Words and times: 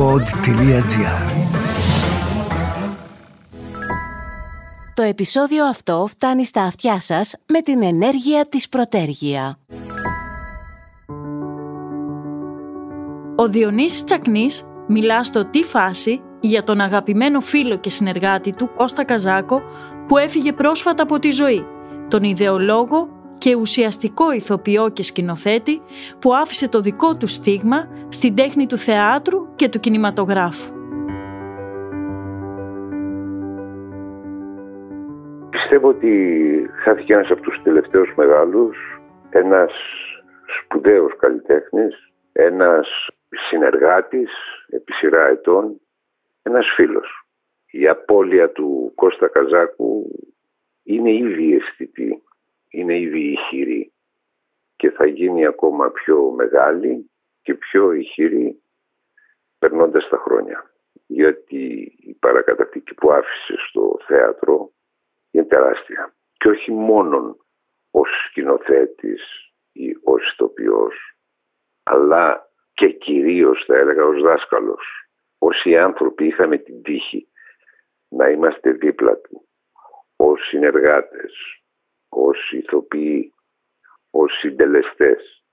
pod.gr 0.00 1.30
Το 4.94 5.02
επεισόδιο 5.02 5.64
αυτό 5.64 6.06
φτάνει 6.08 6.44
στα 6.44 6.62
αυτιά 6.62 7.00
σας 7.00 7.34
με 7.46 7.60
την 7.60 7.82
ενέργεια 7.82 8.46
της 8.48 8.68
Πρωτέργεια. 8.68 9.58
Ο 13.36 13.48
Διονύσης 13.48 14.04
Τσακνής 14.04 14.64
μιλά 14.86 15.24
στο 15.24 15.44
«Τι 15.44 15.62
φάση» 15.62 16.20
για 16.40 16.64
τον 16.64 16.80
αγαπημένο 16.80 17.40
φίλο 17.40 17.76
και 17.76 17.90
συνεργάτη 17.90 18.52
του 18.52 18.70
Κώστα 18.74 19.04
Καζάκο 19.04 19.62
που 20.06 20.18
έφυγε 20.18 20.52
πρόσφατα 20.52 21.02
από 21.02 21.18
τη 21.18 21.30
ζωή, 21.30 21.66
τον 22.08 22.22
ιδεολόγο 22.22 23.19
και 23.40 23.54
ουσιαστικό 23.54 24.32
ηθοποιό 24.32 24.90
και 24.90 25.02
σκηνοθέτη 25.02 25.82
που 26.18 26.34
άφησε 26.34 26.68
το 26.68 26.80
δικό 26.80 27.16
του 27.16 27.26
στίγμα 27.26 27.88
στην 28.08 28.34
τέχνη 28.34 28.66
του 28.66 28.78
θεάτρου 28.78 29.54
και 29.54 29.68
του 29.68 29.80
κινηματογράφου. 29.80 30.72
Πιστεύω 35.50 35.88
ότι 35.88 36.12
χάθηκε 36.82 37.12
ένας 37.12 37.30
από 37.30 37.40
τους 37.40 37.62
τελευταίους 37.62 38.12
μεγάλους, 38.16 38.76
ένας 39.30 39.72
σπουδαίος 40.58 41.16
καλλιτέχνης, 41.16 42.12
ένας 42.32 42.88
συνεργάτης 43.48 44.30
επί 44.68 44.92
σειρά 44.92 45.26
ετών, 45.28 45.80
ένας 46.42 46.66
φίλος. 46.76 47.24
Η 47.70 47.88
απώλεια 47.88 48.50
του 48.50 48.92
Κώστα 48.94 49.28
Καζάκου 49.28 50.06
είναι 50.82 51.12
ήδη 51.12 51.54
αισθητή, 51.54 52.22
είναι 52.70 52.98
ήδη 52.98 53.32
ηχηρή 53.32 53.92
και 54.76 54.90
θα 54.90 55.06
γίνει 55.06 55.46
ακόμα 55.46 55.90
πιο 55.90 56.30
μεγάλη 56.30 57.10
και 57.42 57.54
πιο 57.54 57.92
ηχηρή 57.92 58.62
περνώντας 59.58 60.08
τα 60.08 60.16
χρόνια. 60.16 60.74
Γιατί 61.06 61.94
η 62.00 62.14
παρακατακτική 62.14 62.94
που 62.94 63.12
άφησε 63.12 63.54
στο 63.68 63.98
θέατρο 64.06 64.72
είναι 65.30 65.44
τεράστια. 65.44 66.14
Και 66.32 66.48
όχι 66.48 66.72
μόνον 66.72 67.36
ως 67.90 68.08
σκηνοθέτης 68.28 69.52
ή 69.72 69.96
ως 70.04 70.32
ηθοποιός, 70.32 70.94
αλλά 71.82 72.50
και 72.72 72.88
κυρίως 72.88 73.64
θα 73.66 73.76
έλεγα 73.76 74.04
ως 74.04 74.22
δάσκαλος. 74.22 74.84
Όσοι 75.38 75.76
άνθρωποι 75.76 76.26
είχαμε 76.26 76.58
την 76.58 76.82
τύχη 76.82 77.28
να 78.08 78.28
είμαστε 78.28 78.72
δίπλα 78.72 79.16
του, 79.16 79.48
ως 80.16 80.46
συνεργάτες, 80.48 81.59
ως 82.10 82.52
ηθοποιοί, 82.52 83.34
ως 84.10 84.38
συντελεστές. 84.38 85.44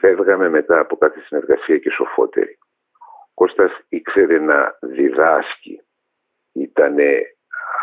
Φεύγαμε 0.00 0.48
μετά 0.48 0.78
από 0.78 0.96
κάθε 0.96 1.20
συνεργασία 1.20 1.78
και 1.78 1.90
σοφότεροι. 1.90 2.58
Ο 3.00 3.34
Κώστας 3.34 3.72
ήξερε 3.88 4.38
να 4.38 4.78
διδάσκει. 4.80 5.82
Ήταν 6.52 6.96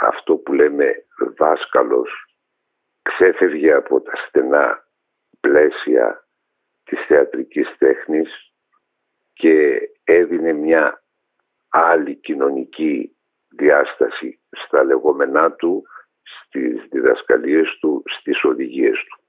αυτό 0.01 0.35
που 0.35 0.53
λέμε 0.53 0.93
δάσκαλος. 1.37 2.09
Ξέφευγε 3.01 3.73
από 3.73 4.01
τα 4.01 4.11
στενά 4.27 4.87
πλαίσια 5.39 6.27
της 6.83 7.05
θεατρικής 7.05 7.75
τέχνης 7.77 8.53
και 9.33 9.79
έδινε 10.03 10.53
μια 10.53 11.03
άλλη 11.69 12.15
κοινωνική 12.15 13.17
διάσταση 13.49 14.39
στα 14.49 14.83
λεγόμενά 14.83 15.51
του, 15.51 15.83
στις 16.45 16.87
διδασκαλίες 16.91 17.77
του, 17.79 18.03
στις 18.05 18.43
οδηγίες 18.43 19.03
του. 19.03 19.21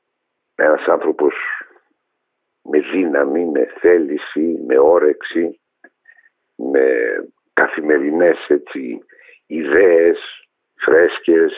Ένας 0.54 0.86
άνθρωπος 0.86 1.34
με 2.62 2.80
δύναμη, 2.80 3.44
με 3.44 3.66
θέληση, 3.80 4.64
με 4.66 4.78
όρεξη, 4.78 5.60
με 6.54 6.86
καθημερινές 7.52 8.46
έτσι, 8.48 8.98
ιδέες 9.46 10.18
φρέσκες, 10.76 11.52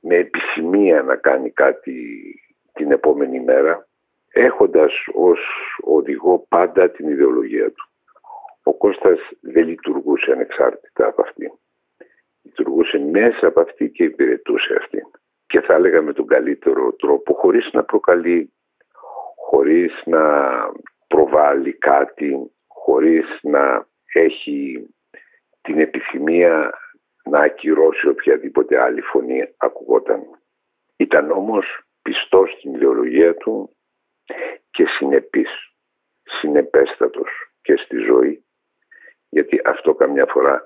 με 0.00 0.16
επιθυμία 0.16 1.02
να 1.02 1.16
κάνει 1.16 1.50
κάτι 1.50 2.34
την 2.72 2.92
επόμενη 2.92 3.40
μέρα, 3.40 3.88
έχοντας 4.32 4.92
ως 5.12 5.40
οδηγό 5.82 6.46
πάντα 6.48 6.90
την 6.90 7.08
ιδεολογία 7.08 7.70
του. 7.72 7.88
Ο 8.62 8.74
Κώστας 8.74 9.18
δεν 9.40 9.68
λειτουργούσε 9.68 10.32
ανεξάρτητα 10.32 11.06
από 11.06 11.22
αυτήν 11.22 11.59
λειτουργούσε 12.50 12.98
μέσα 12.98 13.46
από 13.46 13.60
αυτή 13.60 13.90
και 13.90 14.04
υπηρετούσε 14.04 14.74
αυτή. 14.78 15.02
Και 15.46 15.60
θα 15.60 15.74
έλεγα 15.74 16.02
με 16.02 16.12
τον 16.12 16.26
καλύτερο 16.26 16.92
τρόπο, 16.92 17.34
χωρίς 17.34 17.70
να 17.72 17.84
προκαλεί, 17.84 18.52
χωρίς 19.36 20.02
να 20.04 20.22
προβάλλει 21.06 21.72
κάτι, 21.72 22.50
χωρίς 22.66 23.38
να 23.42 23.86
έχει 24.12 24.88
την 25.60 25.78
επιθυμία 25.78 26.70
να 27.24 27.40
ακυρώσει 27.40 28.08
οποιαδήποτε 28.08 28.82
άλλη 28.82 29.00
φωνή 29.00 29.54
ακουγόταν. 29.56 30.22
Ήταν 30.96 31.30
όμως 31.30 31.66
πιστός 32.02 32.50
στην 32.50 32.74
ιδεολογία 32.74 33.34
του 33.34 33.76
και 34.70 34.86
συνεπής, 34.86 35.50
συνεπέστατος 36.22 37.30
και 37.62 37.76
στη 37.76 37.96
ζωή, 37.96 38.44
γιατί 39.28 39.60
αυτό 39.64 39.94
καμιά 39.94 40.26
φορά 40.26 40.64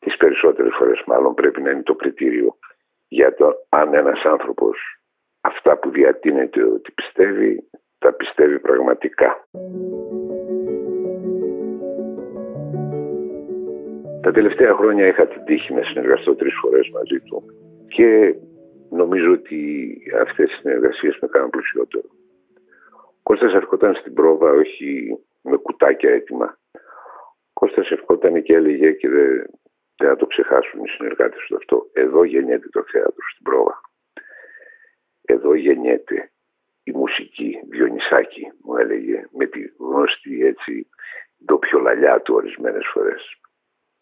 τις 0.00 0.16
περισσότερες 0.16 0.74
φορές 0.78 1.02
μάλλον 1.06 1.34
πρέπει 1.34 1.62
να 1.62 1.70
είναι 1.70 1.82
το 1.82 1.94
κριτήριο 1.94 2.56
για 3.08 3.34
το 3.34 3.54
αν 3.68 3.94
ένας 3.94 4.22
άνθρωπος 4.24 5.00
αυτά 5.40 5.78
που 5.78 5.90
διατείνεται 5.90 6.62
ότι 6.62 6.92
πιστεύει, 6.92 7.68
τα 7.98 8.12
πιστεύει 8.12 8.58
πραγματικά. 8.58 9.48
Τα 14.22 14.30
τελευταία 14.30 14.74
χρόνια 14.74 15.06
είχα 15.06 15.26
την 15.26 15.44
τύχη 15.44 15.74
να 15.74 15.82
συνεργαστώ 15.82 16.34
τρεις 16.34 16.54
φορές 16.60 16.88
μαζί 16.88 17.20
του 17.20 17.42
και 17.88 18.34
νομίζω 18.90 19.32
ότι 19.32 19.92
αυτές 20.20 20.50
οι 20.50 20.54
συνεργασίες 20.54 21.18
με 21.20 21.28
κάνουν 21.28 21.50
πλουσιότερο. 21.50 22.08
Ο 22.96 23.20
Κώστας 23.22 23.52
ερχόταν 23.52 23.94
στην 23.94 24.14
πρόβα 24.14 24.50
όχι 24.50 25.18
με 25.42 25.56
κουτάκια 25.56 26.10
έτοιμα. 26.10 26.58
Ο 26.72 27.52
Κώστας 27.52 27.90
ερχόταν 27.90 28.42
και 28.42 28.54
έλεγε 28.54 28.92
και 28.92 29.08
δεν 29.08 29.46
δεν 30.00 30.08
θα 30.08 30.16
το 30.16 30.26
ξεχάσουν 30.26 30.84
οι 30.84 30.88
συνεργάτες 30.88 31.38
τους 31.38 31.56
αυτό. 31.56 31.90
Εδώ 31.92 32.24
γεννιέται 32.24 32.68
το 32.68 32.84
θέατρο 32.92 33.24
στην 33.32 33.44
πρόβα. 33.44 33.80
Εδώ 35.22 35.54
γεννιέται 35.54 36.30
η 36.82 36.92
μουσική 36.92 37.60
Διονυσάκη, 37.70 38.52
μου 38.64 38.76
έλεγε, 38.76 39.28
με 39.32 39.46
τη 39.46 39.60
γνώστη 39.78 40.46
έτσι 40.46 40.88
ντοπιολαλιά 41.44 42.20
του 42.20 42.34
ορισμένες 42.34 42.86
φορές. 42.92 43.22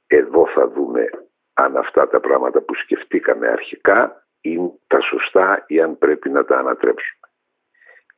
Εδώ 0.07 0.47
θα 0.47 0.69
δούμε 0.69 1.11
αν 1.55 1.77
αυτά 1.77 2.09
τα 2.09 2.21
πράγματα 2.21 2.61
που 2.61 2.75
σκεφτήκαμε 2.75 3.49
αρχικά 3.49 4.27
είναι 4.41 4.73
τα 4.87 5.01
σωστά 5.01 5.65
ή 5.67 5.81
αν 5.81 5.99
πρέπει 5.99 6.29
να 6.31 6.45
τα 6.45 6.59
ανατρέψουμε. 6.59 7.27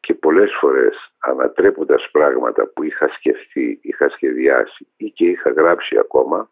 Και 0.01 0.15
πολλές 0.15 0.51
φορές 0.61 1.15
ανατρέποντας 1.19 2.09
πράγματα 2.13 2.67
που 2.67 2.83
είχα 2.83 3.09
σκεφτεί, 3.09 3.79
είχα 3.83 4.09
σχεδιάσει 4.09 4.87
ή 4.97 5.11
και 5.11 5.27
είχα 5.27 5.51
γράψει 5.51 5.99
ακόμα, 5.99 6.51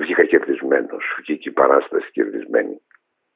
βγήκα 0.00 0.24
κερδισμένος, 0.24 1.04
βγήκε 1.18 1.48
η 1.48 1.52
παράσταση 1.52 2.10
κερδισμένη. 2.10 2.80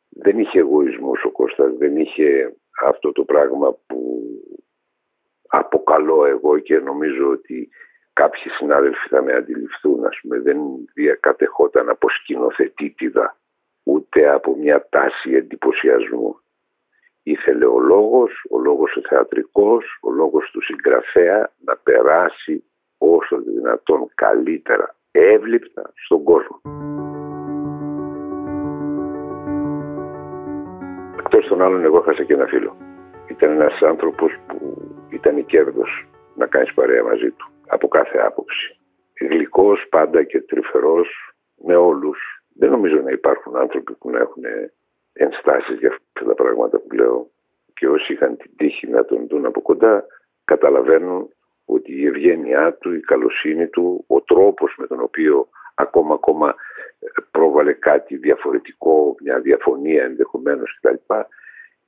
Δεν 0.08 0.38
είχε 0.38 0.58
εγωισμούς 0.58 1.24
ο 1.24 1.30
Κώστας, 1.30 1.76
δεν 1.76 1.96
είχε 1.96 2.56
αυτό 2.82 3.12
το 3.12 3.24
πράγμα 3.24 3.78
που 3.86 4.24
αποκαλώ 5.48 6.24
εγώ 6.26 6.58
και 6.58 6.78
νομίζω 6.78 7.28
ότι 7.28 7.68
κάποιοι 8.12 8.50
συνάδελφοι 8.50 9.08
θα 9.08 9.22
με 9.22 9.32
αντιληφθούν, 9.32 10.04
ας 10.04 10.18
πούμε, 10.22 10.38
δεν 10.40 10.58
διακατεχόταν 10.94 11.88
από 11.88 12.08
σκηνοθετήτηδα 12.10 13.36
ούτε 13.82 14.30
από 14.30 14.56
μια 14.56 14.86
τάση 14.88 15.34
εντυπωσιασμού. 15.34 16.38
Ήθελε 17.22 17.66
ο 17.66 17.78
λόγος, 17.78 18.46
ο 18.50 18.58
λόγος 18.58 18.96
ο 18.96 19.00
θεατρικός, 19.08 19.98
ο 20.02 20.10
λόγος 20.10 20.50
του 20.50 20.62
συγγραφέα 20.62 21.52
να 21.64 21.76
περάσει 21.76 22.64
όσο 22.98 23.38
δυνατόν 23.40 24.10
καλύτερα 24.14 24.96
εύληπτα 25.14 25.92
στον 26.04 26.22
κόσμο. 26.24 26.60
Εκτός 31.18 31.46
των 31.46 31.62
άλλων, 31.62 31.84
εγώ 31.84 31.98
έχασα 31.98 32.24
και 32.24 32.32
ένα 32.32 32.46
φίλο. 32.46 32.76
Ήταν 33.28 33.50
ένας 33.50 33.82
άνθρωπος 33.82 34.32
που 34.46 34.58
ήταν 35.08 35.36
η 35.36 35.42
κέρδος 35.42 36.08
να 36.34 36.46
κάνεις 36.46 36.74
παρέα 36.74 37.02
μαζί 37.02 37.30
του 37.30 37.46
από 37.66 37.88
κάθε 37.88 38.18
άποψη. 38.18 38.78
Γλυκός 39.20 39.86
πάντα 39.90 40.22
και 40.22 40.40
τρυφερός 40.40 41.08
με 41.56 41.76
όλους. 41.76 42.18
Δεν 42.58 42.70
νομίζω 42.70 43.00
να 43.00 43.10
υπάρχουν 43.10 43.56
άνθρωποι 43.56 43.92
που 43.92 44.10
να 44.10 44.18
έχουν 44.18 44.42
ενστάσεις 45.12 45.78
για 45.78 45.88
αυτά 45.88 46.24
τα 46.24 46.34
πράγματα 46.34 46.78
που 46.78 46.94
λέω 46.94 47.30
και 47.74 47.88
όσοι 47.88 48.12
είχαν 48.12 48.36
την 48.36 48.50
τύχη 48.56 48.86
να 48.86 49.04
τον 49.04 49.26
δουν 49.28 49.46
από 49.46 49.60
κοντά 49.62 50.04
καταλαβαίνουν 50.44 51.33
ότι 51.64 51.92
η 51.92 52.06
ευγένειά 52.06 52.74
του, 52.74 52.94
η 52.94 53.00
καλοσύνη 53.00 53.66
του, 53.68 54.04
ο 54.06 54.20
τρόπος 54.20 54.74
με 54.78 54.86
τον 54.86 55.00
οποίο 55.00 55.48
ακόμα 55.74 56.14
ακόμα 56.14 56.54
ε, 56.98 57.06
πρόβαλε 57.30 57.72
κάτι 57.72 58.16
διαφορετικό, 58.16 59.14
μια 59.20 59.40
διαφωνία 59.40 60.04
ενδεχομένως 60.04 60.78
κτλ. 60.80 61.14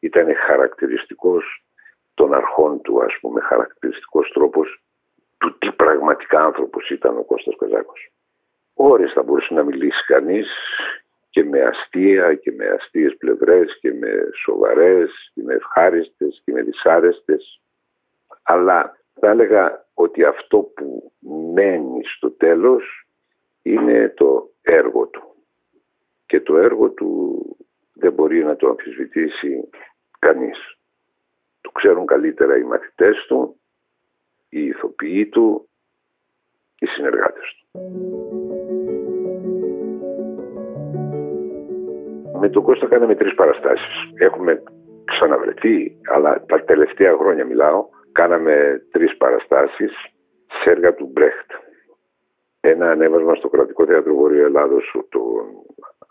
ήταν 0.00 0.34
χαρακτηριστικός 0.46 1.64
των 2.14 2.34
αρχών 2.34 2.80
του, 2.80 3.02
ας 3.02 3.18
πούμε, 3.20 3.40
χαρακτηριστικός 3.40 4.30
τρόπος 4.32 4.82
του 5.38 5.58
τι 5.58 5.70
πραγματικά 5.72 6.44
άνθρωπος 6.44 6.90
ήταν 6.90 7.18
ο 7.18 7.22
Κώστας 7.22 7.56
Καζάκος. 7.58 8.10
ώρες 8.74 9.12
θα 9.12 9.22
μπορούσε 9.22 9.54
να 9.54 9.62
μιλήσει 9.62 10.04
κανείς 10.06 10.48
και 11.30 11.44
με 11.44 11.60
αστεία 11.62 12.34
και 12.34 12.52
με 12.52 12.66
αστείες 12.66 13.16
πλευρές 13.16 13.78
και 13.80 13.92
με 13.92 14.28
σοβαρές 14.44 15.30
και 15.34 15.42
με 15.42 15.54
ευχάριστες 15.54 16.42
και 16.44 16.52
με 16.52 16.62
δυσάρεστες 16.62 17.60
αλλά 18.42 18.96
θα 19.20 19.28
έλεγα 19.30 19.86
ότι 19.94 20.24
αυτό 20.24 20.58
που 20.58 21.12
μένει 21.54 22.00
στο 22.04 22.30
τέλος 22.30 23.08
είναι 23.62 24.12
το 24.16 24.50
έργο 24.62 25.06
του 25.06 25.22
και 26.26 26.40
το 26.40 26.56
έργο 26.56 26.90
του 26.90 27.40
δεν 27.92 28.12
μπορεί 28.12 28.44
να 28.44 28.56
το 28.56 28.68
αμφισβητήσει 28.68 29.68
κανείς. 30.18 30.78
Το 31.60 31.70
ξέρουν 31.70 32.06
καλύτερα 32.06 32.56
οι 32.56 32.62
μαθητές 32.62 33.24
του, 33.28 33.60
οι 34.48 34.66
ηθοποιοί 34.66 35.26
του, 35.26 35.68
οι 36.78 36.86
συνεργάτες 36.86 37.44
του. 37.58 37.80
Με 42.38 42.48
τον 42.48 42.62
Κώστα 42.62 42.86
κάναμε 42.86 43.14
τρεις 43.14 43.34
παραστάσεις. 43.34 44.12
Έχουμε 44.14 44.62
ξαναβρεθεί, 45.04 45.96
αλλά 46.14 46.44
τα 46.46 46.64
τελευταία 46.64 47.16
χρόνια 47.16 47.44
μιλάω, 47.44 47.88
κάναμε 48.16 48.86
τρεις 48.90 49.16
παραστάσεις 49.16 49.92
σε 50.46 50.70
έργα 50.70 50.94
του 50.94 51.06
Μπρέχτ. 51.12 51.50
Ένα 52.60 52.90
ανέβασμα 52.90 53.34
στο 53.34 53.48
Κρατικό 53.48 53.86
Θέατρο 53.86 54.14
Βορείου 54.14 54.44
Ελλάδος, 54.44 54.96
τον 55.08 55.46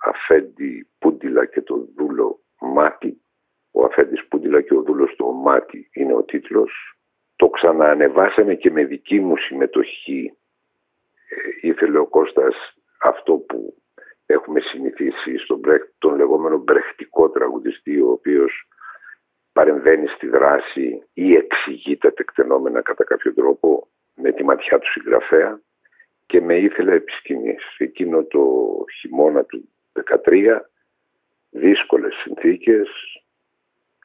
Αφέντη 0.06 0.88
Πούντιλα 1.00 1.46
και 1.46 1.62
το 1.62 1.88
δούλο 1.98 2.40
Μάτι. 2.60 3.22
Ο 3.72 3.84
Αφέντης 3.84 4.28
Πούντιλα 4.28 4.62
και 4.62 4.75
ο 4.75 4.81
δούλος 4.81 5.16
του 5.16 5.34
Μάτι 5.34 5.90
είναι 5.94 6.13
ο 6.13 6.24
τίτλος. 6.24 6.72
Το 7.36 7.50
ξαναανεβάσαμε 7.50 8.56
και 8.56 8.72
με 8.72 8.84
δική 8.84 9.19
μου 9.19 9.38
συμμετοχή. 9.38 10.38
Ε, 11.62 11.68
ήθελε 11.68 11.98
ο 11.98 12.06
Κώστας 12.06 12.56
αυτό 13.01 13.34
που 13.34 13.75
έχουμε 14.25 14.60
συνηθίσει 14.60 15.38
στον 15.38 15.60
Μπρέχτ, 15.60 15.88
τον 15.98 16.16
λεγόμενο 16.16 16.58
μπρεχτικό 16.58 17.30
τραγουδιστή, 17.30 18.01
ο 18.01 18.12
οποίος 18.12 18.68
παρεμβαίνει 19.56 20.07
στη 20.07 20.28
δράση 20.28 21.04
ή 21.13 21.34
εξηγεί 21.34 21.98
τα 21.98 22.13
τεκτενόμενα 22.13 22.81
κατά 22.81 23.04
κάποιο 23.04 23.34
τρόπο 23.34 23.88
με 24.16 24.31
τη 24.31 24.44
ματιά 24.44 24.80
του 24.80 24.92
συγγραφέα 24.92 25.60
και 26.25 26.42
με 26.42 26.57
ήθελε 26.57 26.96
επί 26.96 27.12
Εκείνο 27.78 28.24
το 28.24 28.44
χειμώνα 29.00 29.44
του 29.44 29.69
13 30.25 30.60
δύσκολες 31.50 32.13
συνθήκες, 32.13 32.90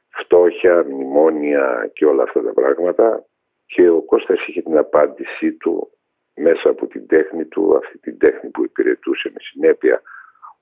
φτώχεια, 0.08 0.84
μνημόνια 0.84 1.90
και 1.92 2.04
όλα 2.04 2.22
αυτά 2.22 2.42
τα 2.42 2.52
πράγματα. 2.52 3.24
Και 3.66 3.88
ο 3.88 4.02
Κώστας 4.02 4.46
είχε 4.46 4.62
την 4.62 4.76
απάντησή 4.76 5.52
του 5.52 5.90
μέσα 6.34 6.68
από 6.68 6.86
την 6.86 7.06
τέχνη 7.06 7.44
του, 7.44 7.76
αυτή 7.76 7.98
την 7.98 8.18
τέχνη 8.18 8.50
που 8.50 8.64
υπηρετούσε 8.64 9.30
με 9.34 9.40
συνέπεια 9.40 10.02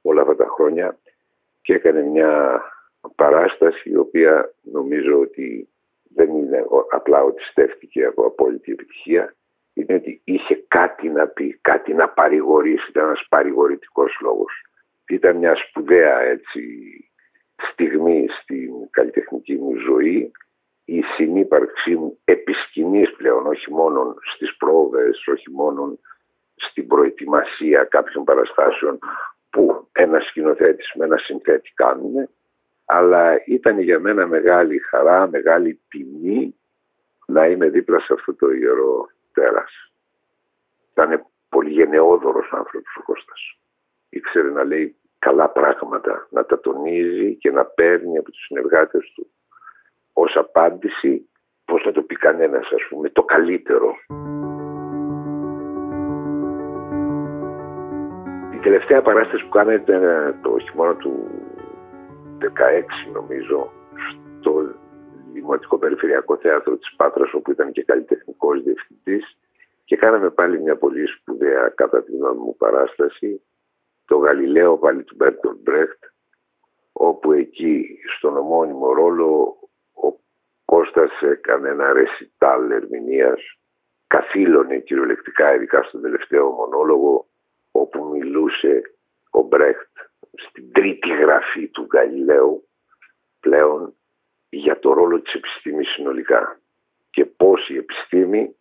όλα 0.03 0.21
αυτά 0.23 0.37
τα 0.37 0.47
χρόνια 0.47 0.99
και 1.63 1.75
έκανε 1.75 2.03
μια 2.03 2.63
παράσταση 3.15 3.91
η 3.91 3.97
οποία 3.97 4.55
νομίζω 4.63 5.19
ότι 5.19 5.69
δεν 6.15 6.31
είναι 6.31 6.65
απλά 6.91 7.23
ότι 7.23 7.43
στέφτηκε 7.43 8.05
από 8.05 8.27
απόλυτη 8.27 8.73
επιτυχία 8.73 9.35
είναι 9.73 9.95
ότι 9.95 10.21
είχε 10.25 10.65
κάτι 10.69 11.09
να 11.09 11.27
πει, 11.27 11.59
κάτι 11.61 11.95
να 11.95 12.09
παρηγορήσει, 12.09 12.87
ήταν 12.89 13.05
ένας 13.05 13.27
παρηγορητικός 13.29 14.19
λόγος. 14.21 14.53
Ήταν 15.09 15.37
μια 15.37 15.55
σπουδαία 15.57 16.19
έτσι, 16.21 16.63
στιγμή 17.73 18.27
στην 18.43 18.91
καλλιτεχνική 18.91 19.55
μου 19.55 19.77
ζωή 19.77 20.33
η 20.85 21.03
συνύπαρξή 21.03 21.95
μου 21.95 22.19
επισκηνής 22.25 23.17
πλέον, 23.17 23.47
όχι 23.47 23.73
μόνο 23.73 24.15
στις 24.35 24.57
πρόβες, 24.57 25.27
όχι 25.27 25.51
μόνο 25.51 25.99
στην 26.55 26.87
προετοιμασία 26.87 27.85
κάποιων 27.85 28.25
παραστάσεων 28.25 28.99
που 29.51 29.89
ένα 29.93 30.21
σκηνοθέτης 30.21 30.93
με 30.95 31.05
ένα 31.05 31.17
συνθέτη 31.17 31.73
κάνουν, 31.75 32.29
αλλά 32.91 33.45
ήταν 33.45 33.79
για 33.79 34.01
μένα 34.01 34.27
μεγάλη 34.27 34.79
χαρά, 34.79 35.29
μεγάλη 35.29 35.81
τιμή 35.89 36.55
να 37.27 37.47
είμαι 37.47 37.69
δίπλα 37.69 38.01
σε 38.01 38.13
αυτό 38.13 38.35
το 38.35 38.51
ιερό 38.51 39.09
τέρας. 39.33 39.93
Ήταν 40.93 41.27
πολύ 41.49 41.71
γενναιόδωρος 41.71 42.49
άνθρωπος 42.53 42.97
ο 42.97 43.03
Κώστας. 43.03 43.59
Ήξερε 44.09 44.51
να 44.51 44.65
λέει 44.65 44.97
καλά 45.19 45.49
πράγματα, 45.49 46.29
να 46.31 46.45
τα 46.45 46.61
τονίζει 46.61 47.35
και 47.35 47.51
να 47.51 47.65
παίρνει 47.65 48.19
από 48.19 48.31
τους 48.31 48.45
συνεργάτες 48.45 49.13
του 49.15 49.31
ως 50.13 50.37
απάντηση, 50.37 51.29
πώς 51.65 51.83
θα 51.83 51.93
το 51.93 52.03
πει 52.03 52.15
κανένας 52.15 52.73
ας 52.73 52.87
πούμε, 52.89 53.11
το 53.11 53.23
καλύτερο. 53.23 53.95
Η 58.55 58.59
τελευταία 58.59 59.03
παράσταση 59.03 59.43
που 59.43 59.49
κάνετε 59.49 59.95
το 60.43 60.59
χειμώνα 60.59 60.97
του 60.97 61.31
16 62.41 63.13
νομίζω 63.13 63.73
στο 64.41 64.75
Δημοτικό 65.33 65.79
Περιφερειακό 65.79 66.37
Θέατρο 66.37 66.77
της 66.77 66.95
Πάτρας 66.97 67.33
όπου 67.33 67.51
ήταν 67.51 67.73
και 67.73 67.83
καλλιτεχνικός 67.85 68.63
διευθυντής. 68.63 69.39
Και 69.85 69.97
κάναμε 69.97 70.31
πάλι 70.31 70.61
μια 70.61 70.77
πολύ 70.77 71.07
σπουδαία 71.07 71.69
κατά 71.69 72.03
τη 72.03 72.13
γνώμη 72.13 72.41
μου 72.41 72.57
παράσταση 72.57 73.43
το 74.05 74.17
Γαλιλαίο 74.17 74.79
πάλι 74.79 75.03
του 75.03 75.15
Μπέρτολ 75.17 75.57
Μπρέχτ 75.63 76.05
όπου 76.93 77.33
εκεί 77.33 77.99
στον 78.17 78.37
ομώνυμο 78.37 78.93
ρόλο 78.93 79.57
ο 79.93 80.15
Κώστας 80.65 81.11
έκανε 81.21 81.69
ένα 81.69 81.93
ρεσιτάλ 81.93 82.71
ερμηνείας 82.71 83.41
καθήλωνε 84.07 84.79
κυριολεκτικά 84.79 85.55
ειδικά 85.55 85.83
στο 85.83 85.99
τελευταίο 86.01 86.51
μονόλογο 86.51 87.27
όπου 87.71 88.05
μιλούσε 88.05 88.83
ο 89.31 89.43
Μπρέχτ. 89.43 89.89
στην 89.93 90.08
τρίτη 90.79 91.09
γραφή 91.09 91.69
του 91.69 91.89
Γαλιλαίου 91.93 92.69
πλέον 93.41 93.95
για 94.49 94.79
το 94.79 94.93
ρόλο 94.93 95.21
της 95.21 95.35
επιστήμης 95.35 95.89
συνολικά 95.89 96.61
και 97.11 97.25
πώς 97.25 97.69
η 97.69 97.77
επιστήμη 97.77 98.57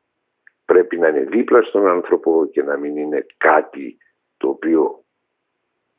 πρέπει 0.65 0.97
να 0.97 1.07
είναι 1.07 1.19
δίπλα 1.19 1.61
στον 1.61 1.87
άνθρωπο 1.87 2.49
και 2.51 2.63
να 2.63 2.77
μην 2.77 2.97
είναι 2.97 3.25
κάτι 3.37 3.97
το 4.37 4.47
οποίο 4.47 5.03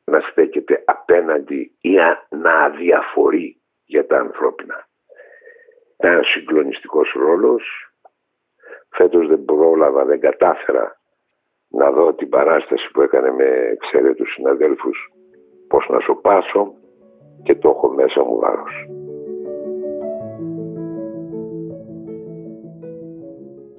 να 0.03 0.19
στέκεται 0.19 0.83
απέναντι 0.85 1.75
ή 1.81 1.95
να 2.29 2.51
αδιαφορεί 2.51 3.61
για 3.85 4.05
τα 4.05 4.17
ανθρώπινα. 4.17 4.87
Ήταν 5.97 6.11
ένας 6.11 6.27
συγκλονιστικός 6.27 7.11
ρόλος. 7.11 7.93
Φέτος 8.89 9.27
δεν 9.27 9.45
πρόλαβα, 9.45 10.05
δεν 10.05 10.19
κατάφερα 10.19 10.99
να 11.67 11.91
δω 11.91 12.13
την 12.13 12.29
παράσταση 12.29 12.91
που 12.91 13.01
έκανε 13.01 13.31
με 13.31 13.45
εξαίρετους 13.45 14.33
συναδέλφους 14.33 15.13
πώς 15.79 15.89
να 15.89 15.99
σοπάσω 15.99 16.73
και 17.43 17.55
το 17.55 17.69
έχω 17.69 17.89
μέσα 17.89 18.23
μου 18.23 18.39
βάρος. 18.39 18.87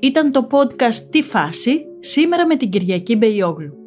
Ήταν 0.00 0.32
το 0.32 0.46
podcast 0.50 1.08
«Τι 1.10 1.22
φάση» 1.22 1.86
σήμερα 1.98 2.46
με 2.46 2.56
την 2.56 2.70
Κυριακή 2.70 3.16
Μπεϊόγλου. 3.16 3.79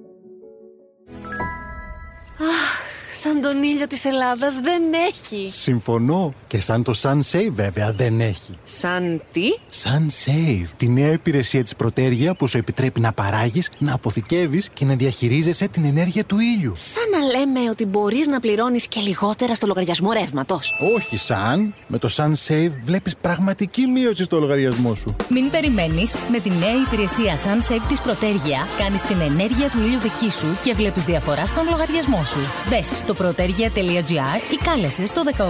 Σαν 3.24 3.42
τον 3.42 3.64
ήλιο 3.64 3.88
της 3.88 4.06
Ελλάδας 4.06 4.60
δεν 4.60 4.82
έχει. 5.10 5.50
Συμφωνώ. 5.52 6.34
Και 6.48 6.60
σαν 6.62 6.84
το 6.84 6.94
SunSave 7.02 7.50
βέβαια 7.50 7.92
δεν 7.92 8.20
έχει. 8.20 8.58
Σαν 8.64 9.22
τι; 9.32 9.42
SunSave. 9.84 10.68
Τη 10.78 10.88
νέα 10.88 11.12
υπηρεσία 11.12 11.64
της 11.64 11.76
Πρωτέργεια 11.76 12.34
που 12.34 12.48
σου 12.48 12.58
επιτρέπει 12.58 13.00
να 13.00 13.12
παράγεις, 13.12 13.70
να 13.78 13.94
αποθηκεύεις 13.94 14.70
και 14.70 14.86
να 14.86 14.94
διαχειρίζεσαι 14.94 15.68
την 15.68 15.86
ενέργεια 15.86 16.24
του 16.24 16.38
ήλιου. 16.40 16.74
Σαν 16.76 17.04
να 17.12 17.40
λέμε 17.40 17.70
ότι 17.70 17.86
μπορείς 17.86 18.28
να 18.28 18.40
πληρώνεις 18.40 18.88
και 18.88 19.00
λιγότερα 19.00 19.56
στο 19.56 19.68
λογαριασμό 19.68 20.12
ρεύματος. 20.12 20.74
Όχι 20.96 21.18
σαν. 21.18 21.74
Με 21.88 21.98
το 21.98 22.10
SunSave 22.16 22.72
βλέπεις 22.86 23.16
πραγματική 23.16 23.88
μείωση 23.88 24.24
στο 24.24 24.40
λογαριασμό 24.40 24.96
σου. 24.96 25.16
Μην 25.30 25.50
περιμένεις. 25.50 26.16
Με 26.32 26.40
τη 26.40 26.50
νέα 26.50 26.76
υπηρεσία 26.88 27.38
SunSave 27.38 27.86
της 27.88 28.02
Πρωτέργεια 28.02 28.68
κάνεις 28.78 29.02
την 29.02 29.20
ενέργεια 29.20 29.70
του 29.70 29.80
ήλιου 29.80 30.00
δική 30.00 30.32
σου 30.32 30.58
και 30.64 30.74
βλέπεις 30.74 31.04
διαφορά 31.04 31.46
στον 31.46 31.66
λογαριασμό 31.70 32.26
σου. 32.26 32.40
Μπες 32.70 32.88
στο 32.88 33.13
πρωτέργεια.gr 33.14 34.52
ή 34.54 34.64
κάλεσε 34.64 35.06
στο 35.06 35.22
18311. 35.38 35.44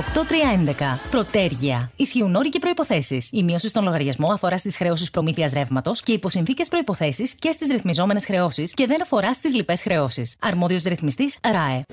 Πρωτέργεια. 1.10 1.92
Ισχύουν 1.96 2.36
όροι 2.36 2.50
και 2.50 2.60
προποθέσει. 2.60 3.28
Η 3.32 3.44
μείωση 3.44 3.68
στον 3.68 3.84
λογαριασμό 3.84 4.32
αφορά 4.32 4.58
στις 4.58 4.78
χρεώσεις 4.78 5.10
προμήθειας 5.10 5.52
ρεύματος 5.52 6.02
και 6.02 6.12
υποσυνθήκες 6.12 6.68
προποθέσει 6.68 7.36
και 7.40 7.52
στις 7.52 7.70
ρυθμιζόμενες 7.70 8.26
χρεώσεις 8.26 8.74
και 8.74 8.88
δεν 8.88 9.02
αφορά 9.02 9.34
στις 9.34 9.56
λοιπές 9.56 9.82
χρεώσεις. 9.82 10.36
Αρμόδιος 10.42 10.84
ρυθμιστής 10.84 11.38
ΡΑΕ. 11.52 11.84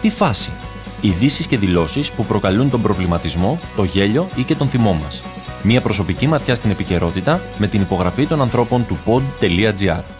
Τι 0.00 0.10
φάση; 0.10 0.50
Ειδήσεις 1.00 1.46
και 1.46 1.58
δηλώσεις 1.58 2.10
που 2.10 2.24
προκαλούν 2.24 2.70
τον 2.70 2.82
προβληματισμό, 2.82 3.60
το 3.76 3.84
γέλιο 3.84 4.28
ή 4.34 4.42
και 4.42 4.54
τον 4.54 4.68
θυμό 4.68 4.92
μας. 4.92 5.22
Μία 5.62 5.80
προσωπική 5.80 6.26
ματιά 6.26 6.54
στην 6.54 6.70
επικαιρότητα 6.70 7.40
με 7.58 7.66
την 7.66 7.80
υπογραφή 7.80 8.26
των 8.26 8.40
ανθρώπων 8.40 8.86
του 8.86 8.98
pod.gr. 9.06 10.19